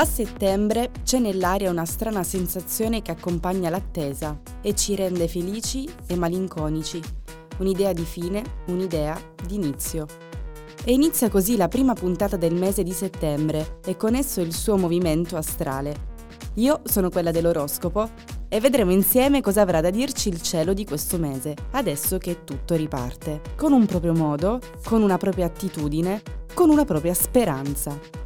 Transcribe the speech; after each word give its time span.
A 0.00 0.06
settembre 0.06 0.92
c'è 1.04 1.18
nell'aria 1.18 1.68
una 1.68 1.84
strana 1.84 2.22
sensazione 2.22 3.02
che 3.02 3.10
accompagna 3.10 3.68
l'attesa 3.68 4.40
e 4.62 4.74
ci 4.74 4.94
rende 4.94 5.28
felici 5.28 5.86
e 6.06 6.16
malinconici. 6.16 7.02
Un'idea 7.58 7.92
di 7.92 8.04
fine, 8.04 8.42
un'idea 8.68 9.20
di 9.46 9.56
inizio. 9.56 10.06
E 10.84 10.92
inizia 10.94 11.28
così 11.28 11.54
la 11.58 11.68
prima 11.68 11.92
puntata 11.92 12.38
del 12.38 12.54
mese 12.54 12.82
di 12.82 12.92
settembre 12.92 13.80
e 13.84 13.98
con 13.98 14.14
esso 14.14 14.40
il 14.40 14.54
suo 14.54 14.78
movimento 14.78 15.36
astrale. 15.36 16.08
Io 16.54 16.80
sono 16.84 17.10
quella 17.10 17.30
dell'oroscopo 17.30 18.08
e 18.48 18.58
vedremo 18.58 18.92
insieme 18.92 19.42
cosa 19.42 19.60
avrà 19.60 19.82
da 19.82 19.90
dirci 19.90 20.30
il 20.30 20.40
cielo 20.40 20.72
di 20.72 20.86
questo 20.86 21.18
mese, 21.18 21.54
adesso 21.72 22.16
che 22.16 22.44
tutto 22.44 22.74
riparte, 22.74 23.42
con 23.54 23.72
un 23.72 23.84
proprio 23.84 24.14
modo, 24.14 24.60
con 24.82 25.02
una 25.02 25.18
propria 25.18 25.44
attitudine, 25.44 26.22
con 26.54 26.70
una 26.70 26.86
propria 26.86 27.12
speranza. 27.12 28.19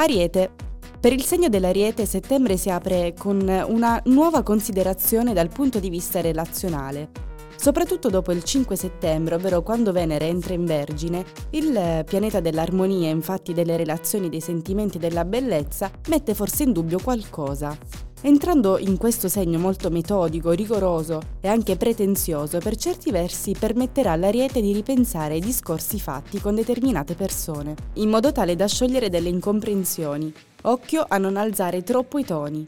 Ariete. 0.00 0.52
Per 1.00 1.12
il 1.12 1.24
segno 1.24 1.48
dell'Ariete 1.48 2.06
settembre 2.06 2.56
si 2.56 2.70
apre 2.70 3.14
con 3.18 3.40
una 3.40 4.00
nuova 4.04 4.44
considerazione 4.44 5.32
dal 5.32 5.48
punto 5.48 5.80
di 5.80 5.90
vista 5.90 6.20
relazionale. 6.20 7.10
Soprattutto 7.56 8.08
dopo 8.08 8.30
il 8.30 8.44
5 8.44 8.76
settembre, 8.76 9.34
ovvero 9.34 9.60
quando 9.62 9.90
Venere 9.90 10.26
entra 10.26 10.54
in 10.54 10.64
Vergine, 10.64 11.24
il 11.50 12.04
pianeta 12.06 12.38
dell'armonia, 12.38 13.10
infatti 13.10 13.52
delle 13.52 13.76
relazioni, 13.76 14.28
dei 14.28 14.40
sentimenti 14.40 14.98
e 14.98 15.00
della 15.00 15.24
bellezza, 15.24 15.90
mette 16.06 16.32
forse 16.32 16.62
in 16.62 16.72
dubbio 16.72 17.00
qualcosa. 17.02 17.76
Entrando 18.20 18.78
in 18.78 18.96
questo 18.96 19.28
segno 19.28 19.60
molto 19.60 19.90
metodico, 19.90 20.50
rigoroso 20.50 21.20
e 21.40 21.46
anche 21.46 21.76
pretenzioso, 21.76 22.58
per 22.58 22.74
certi 22.74 23.12
versi 23.12 23.54
permetterà 23.56 24.10
all'Ariete 24.10 24.60
di 24.60 24.72
ripensare 24.72 25.34
ai 25.34 25.40
discorsi 25.40 26.00
fatti 26.00 26.40
con 26.40 26.56
determinate 26.56 27.14
persone, 27.14 27.76
in 27.94 28.08
modo 28.08 28.32
tale 28.32 28.56
da 28.56 28.66
sciogliere 28.66 29.08
delle 29.08 29.28
incomprensioni. 29.28 30.34
Occhio 30.62 31.04
a 31.06 31.16
non 31.18 31.36
alzare 31.36 31.84
troppo 31.84 32.18
i 32.18 32.24
toni. 32.24 32.66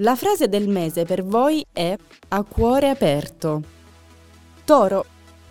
La 0.00 0.16
frase 0.16 0.48
del 0.48 0.68
mese 0.68 1.04
per 1.04 1.22
voi 1.24 1.64
è 1.72 1.96
a 2.28 2.42
cuore 2.42 2.88
aperto. 2.88 3.62
Toro. 4.64 5.04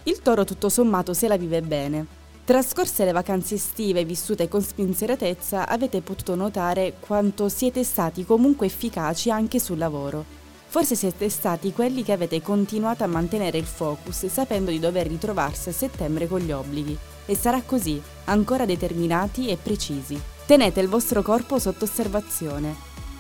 Il 0.03 0.19
toro 0.21 0.43
tutto 0.43 0.67
sommato 0.67 1.13
se 1.13 1.29
la 1.29 1.37
vive 1.37 1.61
bene. 1.61 2.24
Trascorse 2.45 3.05
le 3.05 3.11
vacanze 3.11 3.55
estive 3.55 4.05
vissute 4.05 4.47
con 4.47 4.61
spensieratezza, 4.61 5.67
avete 5.67 6.01
potuto 6.01 6.35
notare 6.35 6.93
quanto 6.99 7.49
siete 7.49 7.83
stati 7.83 8.23
comunque 8.23 8.67
efficaci 8.67 9.31
anche 9.31 9.59
sul 9.59 9.79
lavoro. 9.79 10.23
Forse 10.67 10.93
siete 10.95 11.27
stati 11.29 11.73
quelli 11.73 12.03
che 12.03 12.11
avete 12.11 12.43
continuato 12.43 13.03
a 13.03 13.07
mantenere 13.07 13.57
il 13.57 13.65
focus 13.65 14.27
sapendo 14.27 14.69
di 14.69 14.77
dover 14.77 15.07
ritrovarsi 15.07 15.69
a 15.69 15.73
settembre 15.73 16.27
con 16.27 16.39
gli 16.39 16.51
obblighi. 16.51 16.95
E 17.25 17.35
sarà 17.35 17.63
così, 17.63 17.99
ancora 18.25 18.65
determinati 18.65 19.47
e 19.47 19.57
precisi. 19.57 20.21
Tenete 20.45 20.79
il 20.79 20.87
vostro 20.87 21.23
corpo 21.23 21.57
sotto 21.57 21.85
osservazione. 21.85 22.75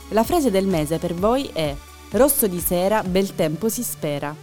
La 0.09 0.23
frase 0.23 0.51
del 0.51 0.67
mese 0.67 0.99
per 0.99 1.15
voi 1.15 1.49
è 1.51 1.75
Rosso 2.11 2.45
di 2.45 2.59
sera, 2.59 3.01
bel 3.01 3.33
tempo 3.33 3.69
si 3.69 3.81
spera. 3.81 4.35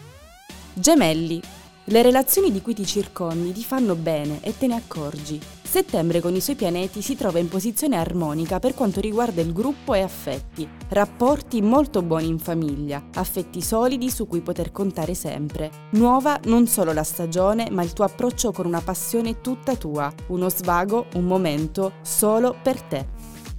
Gemelli, 0.74 1.40
le 1.86 2.02
relazioni 2.02 2.52
di 2.52 2.62
cui 2.62 2.74
ti 2.74 2.86
circondi 2.86 3.52
ti 3.52 3.64
fanno 3.64 3.94
bene 3.96 4.38
e 4.42 4.56
te 4.56 4.66
ne 4.66 4.76
accorgi. 4.76 5.40
Settembre 5.62 6.20
con 6.20 6.34
i 6.34 6.40
suoi 6.40 6.54
pianeti 6.54 7.00
si 7.00 7.16
trova 7.16 7.38
in 7.38 7.48
posizione 7.48 7.96
armonica 7.96 8.58
per 8.58 8.74
quanto 8.74 9.00
riguarda 9.00 9.40
il 9.40 9.52
gruppo 9.52 9.94
e 9.94 10.02
affetti. 10.02 10.68
Rapporti 10.88 11.62
molto 11.62 12.02
buoni 12.02 12.28
in 12.28 12.38
famiglia, 12.38 13.02
affetti 13.14 13.62
solidi 13.62 14.10
su 14.10 14.26
cui 14.26 14.42
poter 14.42 14.70
contare 14.70 15.14
sempre. 15.14 15.70
Nuova 15.92 16.38
non 16.44 16.66
solo 16.66 16.92
la 16.92 17.02
stagione, 17.02 17.68
ma 17.70 17.82
il 17.82 17.94
tuo 17.94 18.04
approccio 18.04 18.52
con 18.52 18.66
una 18.66 18.82
passione 18.82 19.40
tutta 19.40 19.74
tua, 19.74 20.12
uno 20.26 20.50
svago, 20.50 21.06
un 21.14 21.24
momento 21.24 21.94
solo 22.02 22.54
per 22.62 22.80
te. 22.82 23.06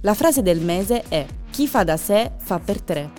La 0.02 0.14
frase 0.14 0.42
del 0.42 0.60
mese 0.60 1.02
è 1.08 1.26
Chi 1.50 1.66
fa 1.66 1.82
da 1.82 1.96
sé 1.96 2.32
fa 2.36 2.58
per 2.60 2.80
tre. 2.80 3.10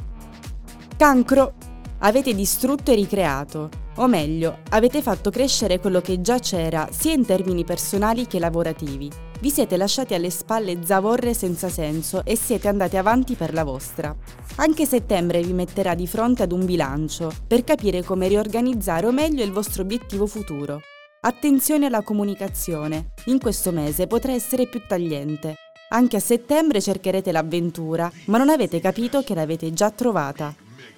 Cancro. 0.96 1.54
Avete 2.00 2.34
distrutto 2.34 2.92
e 2.92 2.96
ricreato. 2.96 3.84
O 3.98 4.08
meglio, 4.08 4.60
avete 4.72 5.02
fatto 5.02 5.30
crescere 5.30 5.80
quello 5.80 6.02
che 6.02 6.20
già 6.20 6.38
c'era, 6.40 6.90
sia 6.92 7.14
in 7.14 7.26
termini 7.26 7.64
personali 7.64 8.28
che 8.28 8.40
lavorativi. 8.40 9.10
Vi 9.40 9.50
siete 9.50 9.78
lasciati 9.78 10.14
alle 10.14 10.30
spalle 10.30 10.80
zavorre 10.84 11.34
senza 11.34 11.70
senso 11.70 12.26
e 12.26 12.36
siete 12.36 12.68
andati 12.68 12.98
avanti 12.98 13.36
per 13.36 13.54
la 13.54 13.64
vostra. 13.64 14.14
Anche 14.56 14.86
settembre 14.86 15.42
vi 15.42 15.54
metterà 15.54 15.96
di 15.96 16.08
fronte 16.08 16.44
ad 16.44 16.52
un 16.52 16.66
bilancio 16.66 17.32
per 17.48 17.64
capire 17.64 18.04
come 18.04 18.28
riorganizzare 18.28 19.08
o 19.08 19.12
meglio 19.12 19.44
il 19.44 19.52
vostro 19.52 19.84
obiettivo 19.84 20.28
futuro. 20.28 20.82
Attenzione 21.22 21.86
alla 21.86 22.02
comunicazione, 22.02 23.14
in 23.26 23.40
questo 23.40 23.72
mese 23.72 24.08
potrà 24.08 24.34
essere 24.34 24.68
più 24.68 24.82
tagliente. 24.86 25.56
Anche 25.90 26.18
a 26.18 26.20
settembre 26.20 26.82
cercherete 26.82 27.32
l'avventura, 27.32 28.12
ma 28.26 28.38
non 28.38 28.50
avete 28.50 28.82
capito 28.82 29.22
che 29.22 29.36
l'avete 29.36 29.72
già 29.72 29.90
trovata. 29.90 30.54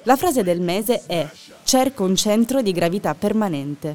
La 0.08 0.16
frase 0.16 0.42
del 0.42 0.62
mese 0.62 1.04
è 1.06 1.30
Cerco 1.66 2.06
un 2.06 2.16
centro 2.16 2.62
di 2.62 2.72
gravità 2.72 3.14
permanente. 3.14 3.94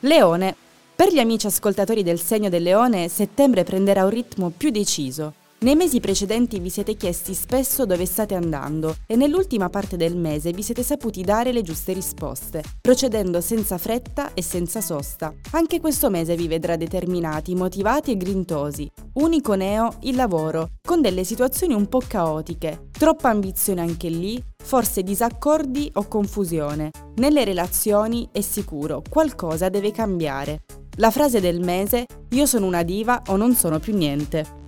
Leone. 0.00 0.56
Per 0.96 1.12
gli 1.12 1.18
amici 1.18 1.46
ascoltatori 1.46 2.02
del 2.02 2.18
segno 2.18 2.48
del 2.48 2.62
leone, 2.62 3.08
settembre 3.08 3.62
prenderà 3.62 4.04
un 4.04 4.10
ritmo 4.10 4.50
più 4.56 4.70
deciso. 4.70 5.34
Nei 5.64 5.76
mesi 5.76 5.98
precedenti 5.98 6.58
vi 6.58 6.68
siete 6.68 6.94
chiesti 6.94 7.32
spesso 7.32 7.86
dove 7.86 8.04
state 8.04 8.34
andando 8.34 8.96
e 9.06 9.16
nell'ultima 9.16 9.70
parte 9.70 9.96
del 9.96 10.14
mese 10.14 10.52
vi 10.52 10.62
siete 10.62 10.82
saputi 10.82 11.22
dare 11.22 11.52
le 11.52 11.62
giuste 11.62 11.94
risposte, 11.94 12.62
procedendo 12.82 13.40
senza 13.40 13.78
fretta 13.78 14.34
e 14.34 14.42
senza 14.42 14.82
sosta. 14.82 15.32
Anche 15.52 15.80
questo 15.80 16.10
mese 16.10 16.36
vi 16.36 16.48
vedrà 16.48 16.76
determinati, 16.76 17.54
motivati 17.54 18.10
e 18.10 18.18
grintosi. 18.18 18.90
Unico 19.14 19.54
neo, 19.54 19.96
il 20.02 20.16
lavoro, 20.16 20.72
con 20.86 21.00
delle 21.00 21.24
situazioni 21.24 21.72
un 21.72 21.88
po' 21.88 22.02
caotiche, 22.06 22.90
troppa 22.90 23.30
ambizione 23.30 23.80
anche 23.80 24.10
lì, 24.10 24.38
forse 24.62 25.02
disaccordi 25.02 25.90
o 25.94 26.06
confusione. 26.06 26.90
Nelle 27.14 27.42
relazioni 27.42 28.28
è 28.32 28.42
sicuro, 28.42 29.02
qualcosa 29.08 29.70
deve 29.70 29.92
cambiare. 29.92 30.64
La 30.96 31.10
frase 31.10 31.40
del 31.40 31.60
mese, 31.60 32.04
io 32.32 32.44
sono 32.44 32.66
una 32.66 32.82
diva 32.82 33.22
o 33.28 33.36
non 33.36 33.54
sono 33.54 33.78
più 33.78 33.96
niente. 33.96 34.60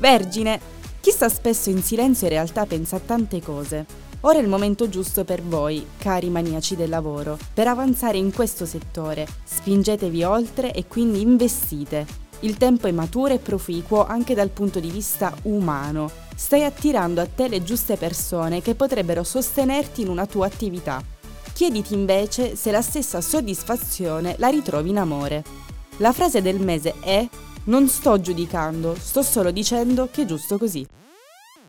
Vergine, 0.00 0.58
chi 1.00 1.10
sta 1.10 1.28
spesso 1.28 1.70
in 1.70 1.82
silenzio 1.82 2.26
in 2.26 2.32
realtà 2.32 2.66
pensa 2.66 2.96
a 2.96 3.00
tante 3.00 3.40
cose. 3.40 3.86
Ora 4.22 4.38
è 4.38 4.42
il 4.42 4.48
momento 4.48 4.88
giusto 4.88 5.24
per 5.24 5.42
voi, 5.42 5.86
cari 5.98 6.28
maniaci 6.28 6.74
del 6.74 6.88
lavoro, 6.88 7.38
per 7.54 7.68
avanzare 7.68 8.18
in 8.18 8.32
questo 8.32 8.66
settore. 8.66 9.26
Spingetevi 9.44 10.22
oltre 10.24 10.72
e 10.72 10.86
quindi 10.86 11.20
investite. 11.20 12.06
Il 12.40 12.56
tempo 12.56 12.86
è 12.86 12.92
maturo 12.92 13.34
e 13.34 13.38
proficuo 13.38 14.06
anche 14.06 14.34
dal 14.34 14.48
punto 14.48 14.80
di 14.80 14.90
vista 14.90 15.34
umano 15.42 16.10
stai 16.34 16.64
attirando 16.64 17.20
a 17.20 17.26
te 17.26 17.48
le 17.48 17.62
giuste 17.62 17.98
persone 17.98 18.62
che 18.62 18.74
potrebbero 18.74 19.22
sostenerti 19.22 20.00
in 20.00 20.08
una 20.08 20.24
tua 20.24 20.46
attività. 20.46 21.04
Chiediti 21.52 21.92
invece 21.92 22.56
se 22.56 22.70
la 22.70 22.80
stessa 22.80 23.20
soddisfazione 23.20 24.36
la 24.38 24.48
ritrovi 24.48 24.88
in 24.88 24.96
amore. 24.96 25.44
La 25.98 26.12
frase 26.12 26.40
del 26.40 26.58
mese 26.58 26.94
è 27.00 27.28
non 27.64 27.88
sto 27.88 28.18
giudicando, 28.20 28.94
sto 28.94 29.22
solo 29.22 29.50
dicendo 29.50 30.08
che 30.10 30.22
è 30.22 30.24
giusto 30.24 30.56
così. 30.56 30.86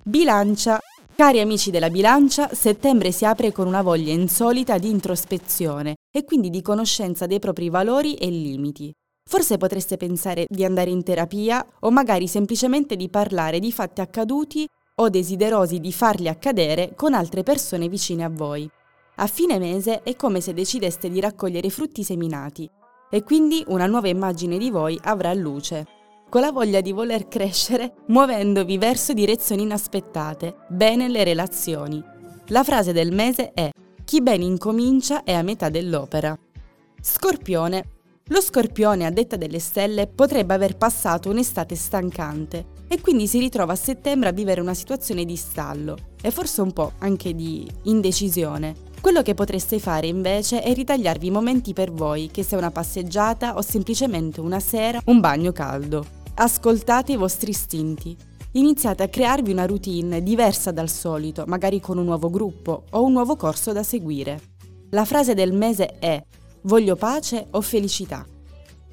Bilancia. 0.03 0.79
Cari 1.13 1.39
amici 1.39 1.69
della 1.69 1.89
bilancia, 1.89 2.49
settembre 2.53 3.11
si 3.11 3.25
apre 3.25 3.51
con 3.51 3.67
una 3.67 3.81
voglia 3.81 4.11
insolita 4.11 4.77
di 4.77 4.89
introspezione 4.89 5.95
e 6.09 6.23
quindi 6.23 6.49
di 6.49 6.61
conoscenza 6.61 7.27
dei 7.27 7.39
propri 7.39 7.69
valori 7.69 8.15
e 8.15 8.27
limiti. 8.29 8.91
Forse 9.29 9.57
potreste 9.57 9.97
pensare 9.97 10.45
di 10.47 10.65
andare 10.65 10.89
in 10.89 11.03
terapia 11.03 11.63
o 11.81 11.91
magari 11.91 12.27
semplicemente 12.27 12.95
di 12.95 13.09
parlare 13.09 13.59
di 13.59 13.71
fatti 13.71 14.01
accaduti 14.01 14.67
o 14.95 15.09
desiderosi 15.09 15.79
di 15.79 15.91
farli 15.91 16.27
accadere 16.27 16.93
con 16.95 17.13
altre 17.13 17.43
persone 17.43 17.87
vicine 17.87 18.23
a 18.23 18.29
voi. 18.29 18.67
A 19.17 19.27
fine 19.27 19.59
mese 19.59 20.01
è 20.01 20.15
come 20.15 20.41
se 20.41 20.53
decideste 20.53 21.09
di 21.09 21.19
raccogliere 21.19 21.69
frutti 21.69 22.03
seminati 22.03 22.69
e 23.11 23.23
quindi 23.23 23.63
una 23.67 23.85
nuova 23.85 24.07
immagine 24.07 24.57
di 24.57 24.71
voi 24.71 24.97
avrà 25.03 25.33
luce, 25.33 25.85
con 26.29 26.41
la 26.41 26.51
voglia 26.51 26.81
di 26.81 26.93
voler 26.93 27.27
crescere 27.27 27.93
muovendovi 28.07 28.77
verso 28.79 29.13
direzioni 29.13 29.61
inaspettate, 29.61 30.55
bene 30.69 31.09
le 31.09 31.23
relazioni. 31.23 32.01
La 32.47 32.63
frase 32.63 32.93
del 32.93 33.11
mese 33.13 33.51
è 33.53 33.69
Chi 34.05 34.21
ben 34.21 34.41
incomincia 34.41 35.23
è 35.23 35.33
a 35.33 35.43
metà 35.43 35.69
dell'opera. 35.69 36.35
Scorpione 37.01 37.99
lo 38.31 38.39
scorpione, 38.39 39.05
a 39.05 39.09
detta 39.09 39.35
delle 39.35 39.59
stelle, 39.59 40.07
potrebbe 40.07 40.53
aver 40.53 40.77
passato 40.77 41.29
un'estate 41.29 41.75
stancante 41.75 42.67
e 42.87 43.01
quindi 43.01 43.27
si 43.27 43.39
ritrova 43.39 43.73
a 43.73 43.75
settembre 43.75 44.29
a 44.29 44.31
vivere 44.31 44.61
una 44.61 44.73
situazione 44.73 45.25
di 45.25 45.35
stallo 45.35 45.97
e 46.21 46.31
forse 46.31 46.61
un 46.61 46.71
po' 46.71 46.93
anche 46.99 47.35
di 47.35 47.69
indecisione. 47.83 48.73
Quello 49.01 49.23
che 49.23 49.33
potreste 49.33 49.79
fare 49.79 50.05
invece 50.05 50.61
è 50.61 50.71
ritagliarvi 50.75 51.31
momenti 51.31 51.73
per 51.73 51.91
voi, 51.91 52.29
che 52.31 52.43
sia 52.43 52.59
una 52.59 52.69
passeggiata 52.69 53.55
o 53.55 53.61
semplicemente 53.63 54.41
una 54.41 54.59
sera, 54.59 55.01
un 55.05 55.19
bagno 55.19 55.51
caldo. 55.51 56.05
Ascoltate 56.35 57.13
i 57.13 57.17
vostri 57.17 57.49
istinti. 57.49 58.15
Iniziate 58.51 59.01
a 59.01 59.07
crearvi 59.07 59.51
una 59.51 59.65
routine 59.65 60.21
diversa 60.21 60.71
dal 60.71 60.87
solito, 60.87 61.45
magari 61.47 61.79
con 61.79 61.97
un 61.97 62.05
nuovo 62.05 62.29
gruppo 62.29 62.83
o 62.91 63.03
un 63.03 63.13
nuovo 63.13 63.35
corso 63.35 63.71
da 63.71 63.81
seguire. 63.81 64.39
La 64.91 65.03
frase 65.03 65.33
del 65.33 65.51
mese 65.51 65.97
è 65.97 66.23
Voglio 66.61 66.95
pace 66.95 67.47
o 67.49 67.61
felicità? 67.61 68.23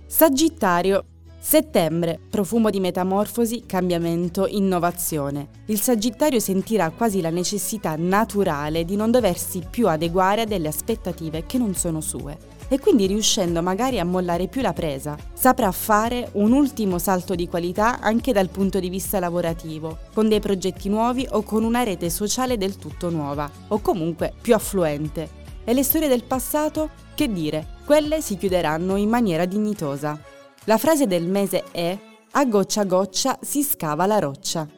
Sagittario. 0.07 1.05
Settembre, 1.41 2.19
profumo 2.29 2.69
di 2.69 2.81
metamorfosi, 2.81 3.63
cambiamento, 3.65 4.47
innovazione. 4.49 5.49
Il 5.67 5.81
Sagittario 5.81 6.41
sentirà 6.41 6.91
quasi 6.91 7.21
la 7.21 7.31
necessità 7.31 7.95
naturale 7.97 8.85
di 8.85 8.97
non 8.97 9.11
doversi 9.13 9.63
più 9.71 9.89
adeguare 9.89 10.43
a 10.43 10.47
delle 10.47 10.69
aspettative 10.69 11.47
che 11.47 11.57
non 11.57 11.75
sono 11.75 12.01
sue 12.01 12.57
e 12.69 12.79
quindi 12.79 13.07
riuscendo 13.07 13.63
magari 13.63 13.99
a 13.99 14.05
mollare 14.05 14.49
più 14.49 14.61
la 14.61 14.73
presa. 14.73 15.17
Saprà 15.33 15.71
fare 15.73 16.29
un 16.33 16.53
ultimo 16.53 16.99
salto 16.99 17.35
di 17.35 17.49
qualità 17.49 18.01
anche 18.01 18.33
dal 18.33 18.51
punto 18.51 18.79
di 18.79 18.91
vista 18.91 19.19
lavorativo, 19.21 19.99
con 20.13 20.29
dei 20.29 20.41
progetti 20.41 20.89
nuovi 20.89 21.27
o 21.31 21.43
con 21.43 21.65
una 21.65 21.83
rete 21.83 22.11
sociale 22.11 22.59
del 22.59 22.77
tutto 22.77 23.11
nuova, 23.11 23.51
o 23.69 23.81
comunque 23.81 24.35
più 24.41 24.55
affluente. 24.55 25.37
E 25.65 25.73
le 25.73 25.83
storie 25.83 26.09
del 26.09 26.25
passato? 26.25 26.91
Che 27.15 27.33
dire, 27.33 27.77
quelle 27.87 28.21
si 28.21 28.37
chiuderanno 28.37 28.97
in 28.97 29.09
maniera 29.09 29.45
dignitosa. 29.45 30.37
La 30.69 30.77
frase 30.77 31.07
del 31.07 31.27
mese 31.27 31.65
è 31.73 31.99
a 32.31 32.45
goccia 32.45 32.83
a 32.83 32.85
goccia 32.85 33.39
si 33.41 33.63
scava 33.63 34.05
la 34.05 34.19
roccia. 34.19 34.69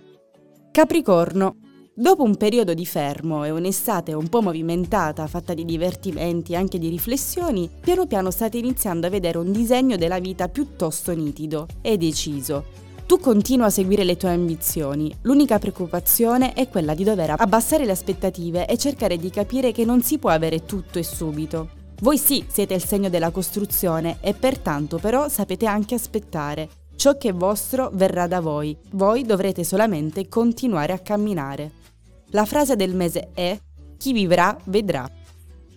Capricorno. 0.71 1.57
Dopo 1.93 2.23
un 2.23 2.37
periodo 2.37 2.75
di 2.75 2.87
fermo 2.87 3.43
e 3.43 3.51
un'estate 3.51 4.13
un 4.13 4.29
po' 4.29 4.41
movimentata, 4.41 5.27
fatta 5.27 5.53
di 5.53 5.65
divertimenti 5.65 6.53
e 6.53 6.57
anche 6.57 6.79
di 6.79 6.89
riflessioni, 6.89 7.69
piano 7.81 8.07
piano 8.07 8.31
state 8.31 8.57
iniziando 8.57 9.09
a 9.09 9.11
vedere 9.11 9.39
un 9.39 9.51
disegno 9.51 9.97
della 9.97 10.21
vita 10.21 10.49
piuttosto 10.49 11.13
nitido 11.13 11.67
e 11.83 11.97
deciso. 11.97 12.67
Tu 13.05 13.19
continua 13.19 13.67
a 13.67 13.71
seguire 13.71 14.05
le 14.05 14.17
tue 14.17 14.31
ambizioni, 14.31 15.13
l'unica 15.23 15.59
preoccupazione 15.59 16.53
è 16.53 16.69
quella 16.69 16.95
di 16.95 17.03
dover 17.03 17.35
abbassare 17.37 17.85
le 17.85 17.91
aspettative 17.91 18.69
e 18.69 18.79
cercare 18.79 19.17
di 19.17 19.29
capire 19.29 19.73
che 19.73 19.85
non 19.85 20.03
si 20.03 20.19
può 20.19 20.31
avere 20.31 20.65
tutto 20.65 21.01
e 21.01 21.03
subito. 21.03 21.80
Voi 22.01 22.17
sì 22.17 22.47
siete 22.49 22.73
il 22.73 22.83
segno 22.83 23.11
della 23.11 23.31
costruzione 23.31 24.19
e 24.23 24.33
pertanto 24.33 24.97
però 24.97 25.29
sapete 25.29 25.67
anche 25.67 25.95
aspettare. 25.95 26.69
Ciò 26.97 27.19
che 27.19 27.29
è 27.29 27.35
vostro 27.35 27.91
verrà 27.93 28.27
da 28.27 28.41
voi, 28.41 28.75
voi 28.93 29.23
dovrete 29.25 29.65
solamente 29.65 30.27
continuare 30.27 30.95
a 30.95 30.99
camminare. 30.99 31.73
La 32.31 32.47
frase 32.47 32.75
del 32.75 32.95
mese 32.95 33.31
è 33.35 33.59
chi 33.99 34.15
vivrà 34.15 34.57
vedrà. 34.65 35.11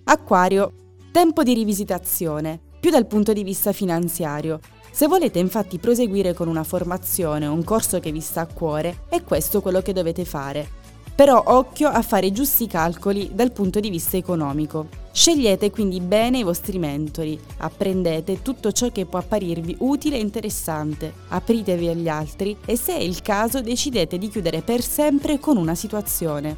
Acquario, 0.05 0.71
tempo 1.11 1.43
di 1.43 1.53
rivisitazione, 1.53 2.57
più 2.79 2.89
dal 2.89 3.05
punto 3.05 3.33
di 3.33 3.43
vista 3.43 3.73
finanziario. 3.73 4.61
Se 4.91 5.07
volete 5.07 5.39
infatti 5.39 5.77
proseguire 5.77 6.33
con 6.33 6.47
una 6.47 6.63
formazione 6.63 7.47
o 7.47 7.53
un 7.53 7.65
corso 7.65 7.99
che 7.99 8.11
vi 8.13 8.21
sta 8.21 8.41
a 8.41 8.47
cuore, 8.47 9.05
è 9.09 9.23
questo 9.23 9.61
quello 9.61 9.81
che 9.81 9.91
dovete 9.91 10.23
fare. 10.23 10.82
Però 11.15 11.43
occhio 11.45 11.89
a 11.89 12.01
fare 12.01 12.27
i 12.27 12.31
giusti 12.31 12.65
calcoli 12.65 13.31
dal 13.33 13.51
punto 13.51 13.79
di 13.79 13.89
vista 13.89 14.17
economico. 14.17 14.87
Scegliete 15.11 15.69
quindi 15.69 15.99
bene 15.99 16.39
i 16.39 16.43
vostri 16.43 16.79
mentori, 16.79 17.39
apprendete 17.57 18.41
tutto 18.41 18.71
ciò 18.71 18.89
che 18.89 19.05
può 19.05 19.19
apparirvi 19.19 19.75
utile 19.79 20.15
e 20.15 20.21
interessante, 20.21 21.13
apritevi 21.27 21.87
agli 21.87 22.09
altri 22.09 22.57
e 22.65 22.75
se 22.75 22.95
è 22.95 22.99
il 22.99 23.21
caso 23.21 23.61
decidete 23.61 24.17
di 24.17 24.27
chiudere 24.27 24.63
per 24.63 24.81
sempre 24.81 25.37
con 25.37 25.57
una 25.57 25.75
situazione. 25.75 26.57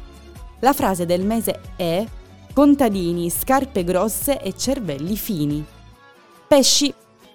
La 0.60 0.72
frase 0.72 1.04
del 1.04 1.22
mese 1.22 1.60
è 1.76 2.02
contadini, 2.54 3.28
scarpe 3.28 3.84
grosse 3.84 4.40
e 4.40 4.56
cervelli 4.56 5.16
fini. 5.18 5.62
Pesci, 6.48 6.94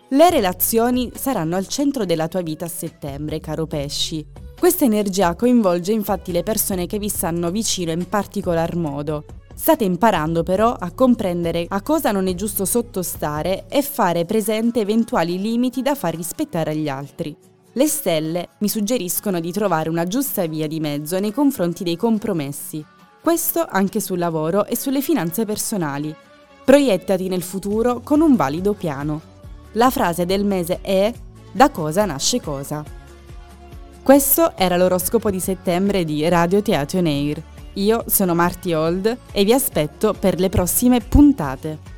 le 0.09 0.29
relazioni 0.31 1.11
saranno 1.13 1.55
al 1.55 1.67
centro 1.67 2.03
della 2.03 2.27
tua 2.27 2.41
vita 2.41 2.65
a 2.65 2.67
settembre, 2.67 3.39
caro 3.39 3.67
pesci. 3.67 4.25
Questa 4.61 4.85
energia 4.85 5.33
coinvolge 5.33 5.91
infatti 5.91 6.31
le 6.31 6.43
persone 6.43 6.85
che 6.85 6.99
vi 6.99 7.09
stanno 7.09 7.49
vicino 7.49 7.91
in 7.91 8.07
particolar 8.07 8.75
modo. 8.75 9.23
State 9.55 9.83
imparando 9.83 10.43
però 10.43 10.71
a 10.71 10.91
comprendere 10.91 11.65
a 11.67 11.81
cosa 11.81 12.11
non 12.11 12.27
è 12.27 12.35
giusto 12.35 12.63
sottostare 12.63 13.65
e 13.67 13.81
fare 13.81 14.23
presente 14.25 14.81
eventuali 14.81 15.41
limiti 15.41 15.81
da 15.81 15.95
far 15.95 16.15
rispettare 16.15 16.71
agli 16.73 16.87
altri. 16.87 17.35
Le 17.73 17.87
stelle 17.87 18.49
mi 18.59 18.69
suggeriscono 18.69 19.39
di 19.39 19.51
trovare 19.51 19.89
una 19.89 20.05
giusta 20.05 20.45
via 20.45 20.67
di 20.67 20.79
mezzo 20.79 21.19
nei 21.19 21.33
confronti 21.33 21.83
dei 21.83 21.97
compromessi. 21.97 22.85
Questo 23.19 23.65
anche 23.67 23.99
sul 23.99 24.19
lavoro 24.19 24.67
e 24.67 24.77
sulle 24.77 25.01
finanze 25.01 25.43
personali. 25.43 26.15
Proiettati 26.63 27.29
nel 27.29 27.41
futuro 27.41 28.01
con 28.01 28.21
un 28.21 28.35
valido 28.35 28.73
piano. 28.73 29.21
La 29.71 29.89
frase 29.89 30.27
del 30.27 30.45
mese 30.45 30.81
è 30.81 31.11
da 31.51 31.71
cosa 31.71 32.05
nasce 32.05 32.39
cosa. 32.39 33.00
Questo 34.03 34.57
era 34.57 34.77
l'oroscopo 34.77 35.29
di 35.29 35.39
settembre 35.39 36.03
di 36.03 36.27
Radio 36.27 36.63
Teatro 36.63 37.01
Neir. 37.01 37.39
Io 37.73 38.03
sono 38.07 38.33
Marti 38.33 38.73
Old 38.73 39.17
e 39.31 39.43
vi 39.43 39.53
aspetto 39.53 40.13
per 40.13 40.39
le 40.39 40.49
prossime 40.49 41.01
puntate. 41.01 41.90